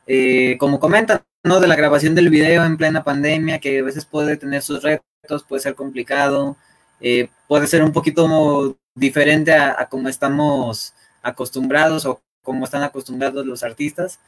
[0.06, 1.60] eh, como comentan, ¿no?
[1.60, 5.44] De la grabación del video en plena pandemia, que a veces puede tener sus retos,
[5.48, 6.56] puede ser complicado,
[7.00, 13.62] eh, puede ser un poquito diferente a, a estamos acostumbrados o como están acostumbrados los
[13.62, 14.18] artistas.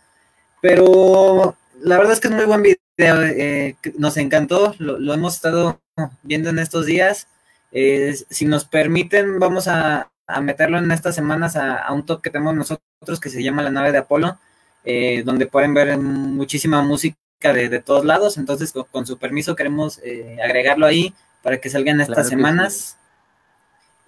[0.61, 5.81] Pero la verdad es que es muy buen video, eh, nos encantó, lo, hemos estado
[6.23, 7.29] viendo en estos días.
[7.73, 12.55] si nos permiten, vamos a, a meterlo en estas semanas a, un top que tenemos
[12.55, 14.39] nosotros que se llama La nave de Apolo,
[14.85, 18.37] eh, donde pueden ver muchísima música de, todos lados.
[18.37, 22.97] Entonces, con, su permiso, queremos eh, agregarlo ahí para que salgan estas semanas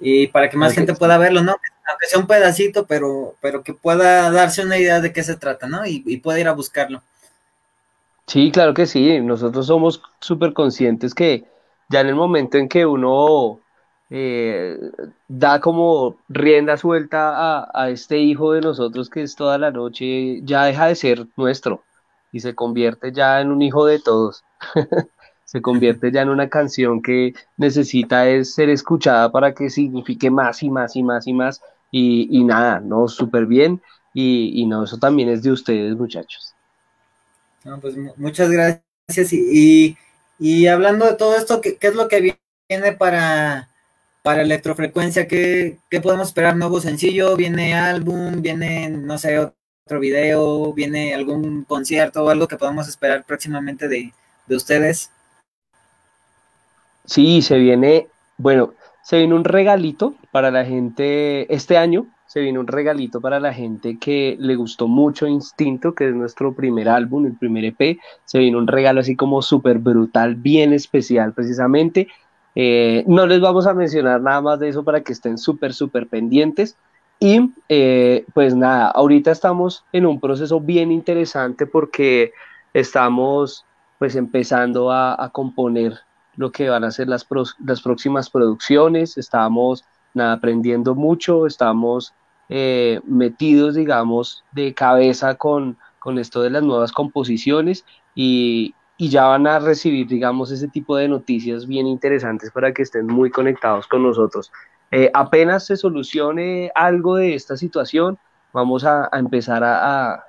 [0.01, 1.57] y para que más gente pueda verlo, ¿no?
[1.91, 5.69] Aunque sea un pedacito, pero, pero que pueda darse una idea de qué se trata,
[5.69, 5.87] ¿no?
[5.87, 7.03] Y, y pueda ir a buscarlo.
[8.29, 9.21] Sí, claro que sí.
[9.21, 11.45] Nosotros somos súper conscientes que
[11.89, 13.61] ya en el momento en que uno
[14.11, 14.79] eh,
[15.29, 20.65] da como rienda suelta a, este hijo de nosotros que es toda la noche, ya
[20.65, 21.85] deja de ser nuestro
[22.33, 24.45] y se convierte ya en un hijo de todos.
[25.45, 30.63] se convierte ya en una canción que necesita es ser escuchada para que signifique más
[30.63, 31.63] y más y más y más.
[31.91, 33.09] Y, nada, ¿no?
[33.09, 33.81] Súper bien.
[34.13, 36.48] Y, no, eso también es de ustedes, muchachos.
[37.81, 39.33] Pues muchas gracias.
[39.33, 39.97] Y,
[40.39, 42.37] y, hablando de todo esto, ¿qué, ¿qué, es lo que
[42.69, 43.69] viene para,
[44.29, 46.55] para electrofrecuencia, ¿qué, podemos esperar?
[46.55, 47.35] ¿Nuevo sencillo?
[47.35, 48.43] ¿Viene álbum?
[48.43, 50.73] ¿Viene, no sé, otro video?
[50.75, 54.13] ¿Viene algún concierto o algo que podamos esperar próximamente de,
[54.51, 55.11] ustedes?
[57.07, 62.07] Sí, se viene, bueno, se viene un regalito para la gente este año.
[62.29, 66.53] Se viene un regalito para la gente que le gustó mucho Instinto, que es nuestro
[66.53, 67.99] primer álbum, el primer EP.
[68.25, 72.07] Se viene un regalo así como súper brutal, bien especial precisamente
[72.61, 76.09] eh, no les vamos a mencionar nada más de eso para que estén súper, súper
[76.09, 76.77] pendientes.
[77.21, 82.33] Y eh, pues nada, ahorita estamos en un proceso bien interesante porque
[82.75, 83.65] estamos
[84.01, 86.01] pues empezando a, componer
[86.35, 87.25] lo que van a ser las,
[87.65, 89.85] las próximas producciones, estamos
[90.21, 92.15] aprendiendo mucho, estamos
[92.49, 99.27] eh, metidos, digamos, de cabeza con, con esto de las nuevas composiciones y, y ya
[99.27, 103.87] van a recibir, digamos, ese tipo de noticias bien interesantes para que estén muy conectados
[103.87, 104.51] con nosotros.
[104.91, 108.19] Eh, apenas se solucione algo de esta situación,
[108.53, 110.25] vamos a, empezar a,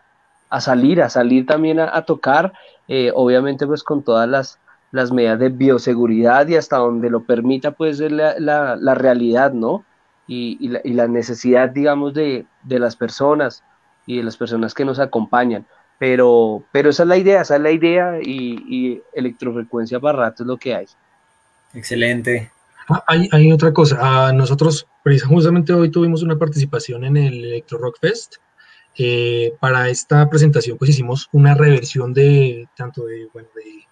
[0.60, 2.54] salir, a salir también a, tocar,
[2.88, 4.60] eh, obviamente pues con todas las,
[4.92, 9.86] las medidas de bioseguridad y hasta donde lo permita pues la, la, realidad, ¿no?
[10.28, 13.64] Y, y, la, y, la, necesidad, digamos, de, de las personas
[14.06, 15.66] y de las personas que nos acompañan.
[16.00, 20.48] Pero, pero esa es la idea, esa es la idea y, electrofrecuencia para rato es
[20.48, 20.88] lo que hay.
[21.74, 22.52] Excelente.
[22.88, 24.88] Ah, hay, otra cosa, ah, nosotros
[25.28, 28.38] justamente hoy tuvimos una participación en el Electro Rock Fest.
[28.98, 33.86] Eh, para esta presentación pues hicimos una reversión de tanto de, bueno, de,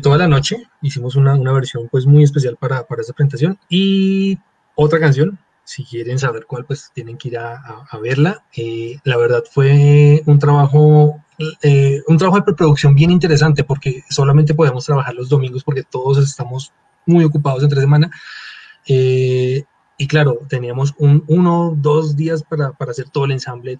[0.00, 4.38] toda la noche, hicimos una, versión pues muy especial para, para esta presentación y
[4.74, 8.44] otra canción si quieren saber cuál, pues tienen que ir a, verla.
[8.56, 11.22] Eh, la verdad fue un trabajo,
[11.62, 16.18] eh, un trabajo de preproducción bien interesante porque solamente podemos trabajar los domingos porque todos
[16.18, 16.72] estamos
[17.06, 18.10] muy ocupados entre semana.
[18.86, 19.64] Eh,
[19.96, 23.78] y claro, teníamos un, uno, dos días para, para hacer todo el ensamble,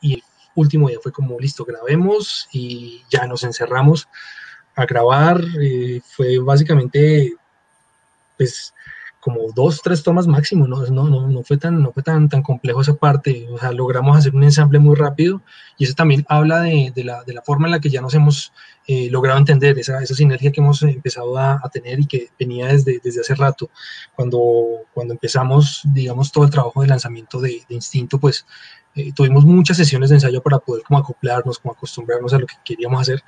[0.00, 0.22] y el
[0.54, 4.08] último día fue como, listo, grabemos y ya nos encerramos
[4.78, 5.42] a grabar.
[6.04, 7.34] fue básicamente,
[8.36, 8.72] pues,
[9.20, 10.80] como dos, tres tomas máximo, ¿no?
[10.86, 14.16] No, no, no fue, tan, no fue tan, tan complejo esa parte, o sea, logramos
[14.16, 15.42] hacer un ensamble muy rápido
[15.76, 18.14] y eso también habla de, de, la, de la, forma en la que ya nos
[18.14, 18.52] hemos
[18.86, 22.68] eh, logrado entender, esa, esa, sinergia que hemos empezado a, a, tener y que venía
[22.68, 23.70] desde, desde hace rato.
[24.14, 24.40] Cuando,
[24.94, 28.46] cuando empezamos, digamos, todo el trabajo de lanzamiento de, de Instinto, pues
[28.94, 32.54] eh, tuvimos muchas sesiones de ensayo para poder como acoplarnos, como acostumbrarnos a lo que
[32.64, 33.22] queríamos hacer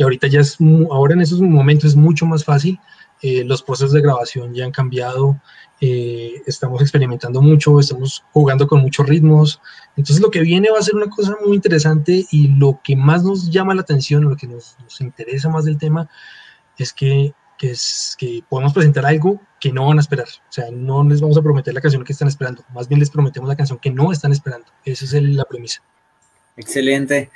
[0.00, 0.56] y ahorita ya es,
[0.90, 2.80] ahora en esos momentos es mucho más fácil.
[3.20, 5.38] Eh, los procesos de grabación ya han cambiado,
[5.78, 9.60] eh, estamos experimentando mucho, estamos jugando con muchos ritmos.
[9.98, 13.24] Entonces lo que viene va a ser una cosa muy interesante y lo que más
[13.24, 16.08] nos llama la atención, lo que nos, nos interesa más del tema,
[16.78, 20.28] es que, que, es que podemos presentar algo que no van a esperar.
[20.28, 23.10] O sea, no les vamos a prometer la canción que están esperando, más bien les
[23.10, 24.68] prometemos la canción que no están esperando.
[24.82, 25.82] Esa es la premisa.
[26.56, 27.30] Excelente.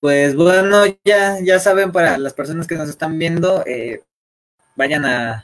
[0.00, 4.02] Pues bueno, ya, ya saben, para las personas que nos están viendo, eh,
[4.76, 5.42] vayan a,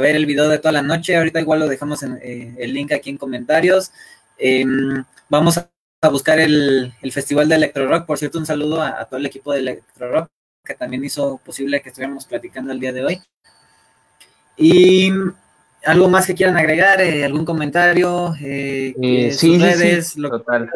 [0.00, 1.16] ver el video de toda la noche.
[1.16, 3.92] Ahorita igual lo dejamos en eh, el link aquí en comentarios.
[4.38, 5.70] Em, vamos a,
[6.10, 8.06] buscar el, Festival de Electro Rock.
[8.06, 10.28] Por cierto, un saludo a, todo el equipo de Electro Rock
[10.64, 13.20] que también hizo posible que estuviéramos platicando el día de hoy.
[14.56, 15.10] Y
[15.84, 20.70] algo más que quieran agregar, eh, algún comentario, eh, sí, redes, total.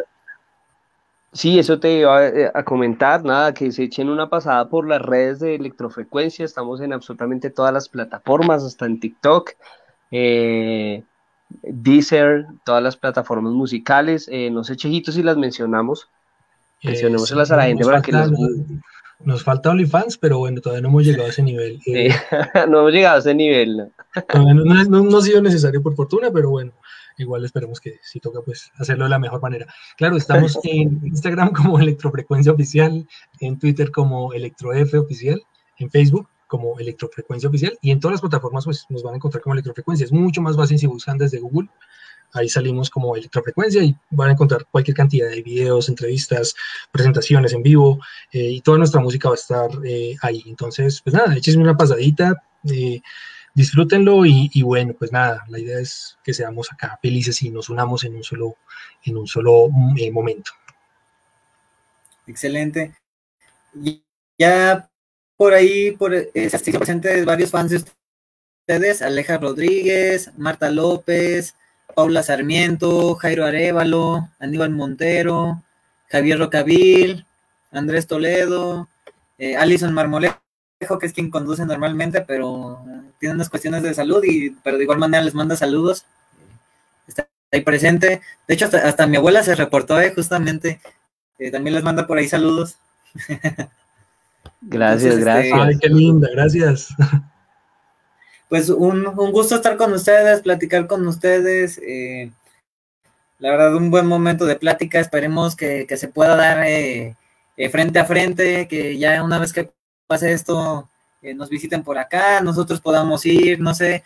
[1.35, 5.01] Sí, eso te iba eh, a, comentar, nada, que se echen una pasada por las
[5.01, 9.51] redes de electrofrecuencia, estamos en absolutamente todas las plataformas, hasta en TikTok,
[10.11, 11.03] eh,
[11.61, 16.07] Deezer, todas las plataformas musicales, eh, no sé, Chejito, si las mencionamos,
[16.81, 18.31] mencionémoslas a la gente para que nos...
[19.23, 21.79] Nos falta OnlyFans, pero bueno, todavía no hemos llegado a ese nivel.
[22.69, 23.89] no hemos llegado a ese nivel.
[24.89, 26.73] no ha sido necesario por fortuna, pero bueno
[27.17, 29.67] igual esperemos que si toca pues hacerlo de la mejor manera.
[29.97, 33.07] Claro, estamos en Instagram como Electrofrecuencia Oficial,
[33.39, 35.41] en Twitter como ElectroF Oficial,
[35.77, 39.41] en Facebook como Electrofrecuencia Oficial y en todas las plataformas pues nos van a encontrar
[39.41, 40.05] como Electrofrecuencia.
[40.05, 41.69] Es mucho más fácil si buscan desde Google.
[42.33, 46.53] Ahí salimos como Electrofrecuencia y van a encontrar cualquier cantidad de videos, entrevistas,
[46.91, 47.99] presentaciones en vivo
[48.31, 50.43] eh, y toda nuestra música va a estar eh, ahí.
[50.45, 52.43] Entonces, pues nada, échenme una pasadita.
[52.69, 53.01] Eh,
[53.55, 58.03] disfrútenlo y, bueno, pues nada, la idea es que seamos acá felices y nos unamos
[58.03, 58.57] en un solo,
[59.03, 60.51] en un solo eh, momento.
[62.27, 62.93] Excelente.
[64.37, 64.89] Ya
[65.37, 67.83] por ahí, por eh, presentes varios fans de
[68.67, 71.55] ustedes, Aleja Rodríguez, Marta López,
[71.95, 75.63] Paula Sarmiento, Jairo Arevalo, Aníbal Montero,
[76.09, 77.25] Javier Rocavil,
[77.71, 78.89] Andrés Toledo,
[79.37, 80.44] eh, Alison Marmolejo,
[80.79, 82.83] que es quien conduce normalmente, pero
[83.19, 86.05] tiene unas cuestiones de salud, y pero de igual manera les manda saludos.
[87.07, 88.21] Está ahí presente.
[88.47, 90.81] De hecho, hasta, mi abuela se reportó, eh, justamente.
[91.39, 92.77] Eh, también les manda por ahí saludos.
[94.61, 95.59] Gracias, este, gracias.
[95.59, 96.89] Ay, qué linda, gracias.
[98.47, 101.79] Pues un, gusto estar con ustedes, platicar con ustedes.
[101.79, 102.31] Eh,
[103.39, 104.99] la verdad, un buen momento de plática.
[104.99, 106.65] Esperemos que, se pueda dar
[107.71, 109.71] frente a frente, que ya una vez que
[110.07, 110.89] pase esto,
[111.35, 114.03] nos visiten por acá, nosotros podamos ir, no sé,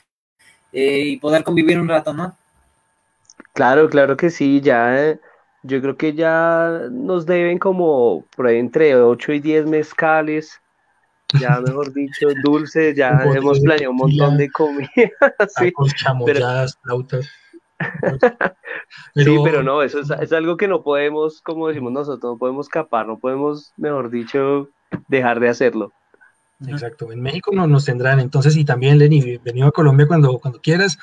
[0.71, 2.37] eh, y poder convivir un rato, ¿no?
[3.53, 5.19] Claro, claro que sí, ya eh,
[5.63, 10.61] yo creo que ya nos deben como por ahí entre 8 y 10 mezcales,
[11.39, 14.89] ya mejor dicho, dulces, ya hemos planeado un montón de comida.
[15.57, 15.73] sí,
[16.25, 16.45] pero...
[16.83, 17.29] flautas.
[19.15, 22.67] Sí, pero no, eso es, es, algo que no podemos, como decimos nosotros, no podemos
[22.67, 24.69] escapar, no podemos, mejor dicho,
[25.07, 25.93] dejar de hacerlo.
[26.67, 30.59] Exacto, en México no, nos tendrán, entonces, y también Lenny, venido a Colombia cuando, cuando
[30.59, 30.97] quieras,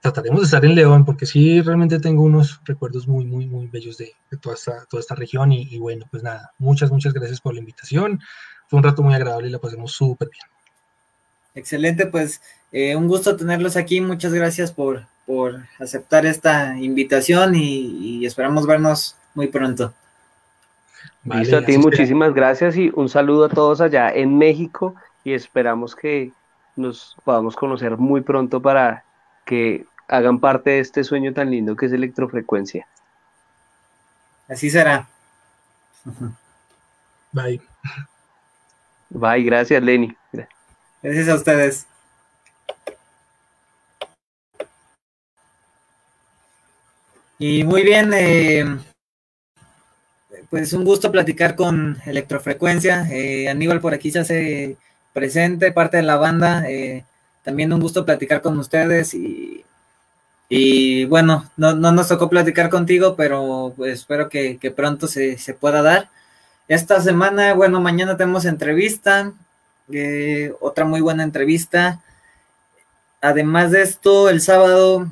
[0.00, 3.98] trataremos de estar en León, porque sí, realmente tengo unos recuerdos muy, muy, muy bellos
[3.98, 7.60] de, toda, esta, toda esta región, y, bueno, pues nada, muchas, muchas gracias por la
[7.60, 8.20] invitación,
[8.68, 10.44] fue un rato muy agradable y la pasemos súper bien.
[11.56, 18.20] Excelente, pues eh, un gusto tenerlos aquí, muchas gracias por, por aceptar esta invitación y,
[18.20, 19.92] y esperamos vernos muy pronto.
[21.24, 25.96] Listo, a ti muchísimas gracias y un saludo a todos allá en México y esperamos
[25.96, 26.32] que
[26.76, 29.04] nos podamos conocer muy pronto para
[29.46, 32.86] que hagan parte de este sueño tan lindo que es electrofrecuencia.
[34.48, 35.08] Así será.
[37.32, 37.62] Bye.
[39.08, 40.14] Bye, gracias Lenny.
[41.02, 41.86] Gracias a ustedes.
[47.38, 48.78] Y muy bien, eh,
[50.54, 53.08] pues un gusto platicar con Electrofrecuencia.
[53.10, 54.76] Eh, Aníbal por aquí se hace
[55.12, 56.70] presente, parte de la banda.
[56.70, 57.04] Eh,
[57.42, 59.64] también un gusto platicar con ustedes y,
[60.48, 66.08] y bueno, no, nos tocó platicar contigo, pero pues espero que, pronto se, pueda dar.
[66.68, 69.32] Esta semana, bueno, mañana tenemos entrevista,
[69.92, 72.00] eh, otra muy buena entrevista.
[73.20, 75.08] Además de esto, el sábado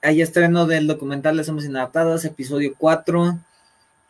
[0.00, 3.38] hay estreno del documental de Somos Inadaptados, episodio 4.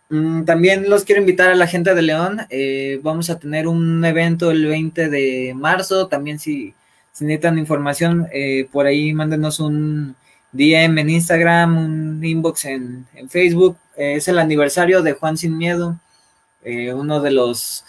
[0.08, 2.42] Mm, también los quiero invitar a la gente de León.
[2.50, 6.06] Eh, vamos a tener un evento el 20 de marzo.
[6.08, 6.74] También si,
[7.20, 10.14] necesitan información, eh, por ahí mándenos un
[10.52, 13.76] DM en Instagram, un inbox en, Facebook.
[13.96, 15.98] Eh, es el aniversario de Juan Sin Miedo,
[16.94, 17.84] uno de los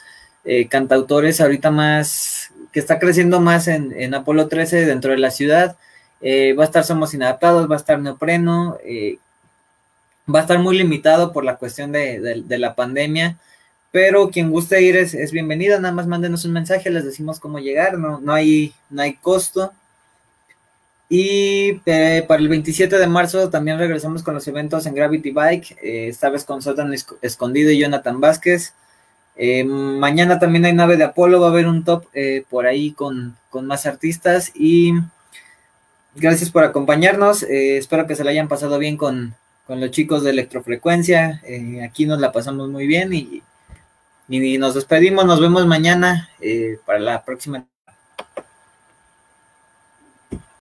[0.70, 5.78] cantautores ahorita más, que está creciendo más en, en Apolo 13 dentro de la ciudad.
[6.22, 8.78] va a estar Somos Inadaptados, va a estar Neopreno,
[10.34, 13.38] va a estar muy limitado por la cuestión de, la pandemia,
[13.92, 17.60] pero quien guste ir es, es, bienvenido, nada más mándenos un mensaje, les decimos cómo
[17.60, 19.72] llegar, no, no, hay, no hay costo.
[21.10, 25.78] Y eh, para el 27 de marzo también regresamos con los eventos en Gravity Bike,
[25.82, 28.74] eh, esta vez con Sotan Escondido y Jonathan Vázquez.
[29.38, 32.06] Eh, mañana también hay nave de Apolo, va a haber un top
[32.50, 34.94] por ahí con, con, más artistas y
[36.16, 39.36] gracias por acompañarnos, espero que se la hayan pasado bien con,
[39.68, 41.42] con los chicos de electrofrecuencia.
[41.46, 43.44] Eh, aquí nos la pasamos muy bien y,
[44.30, 45.26] y, nos despedimos.
[45.26, 47.68] Nos vemos mañana eh, para la próxima